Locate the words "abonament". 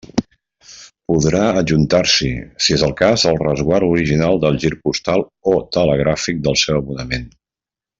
6.85-7.35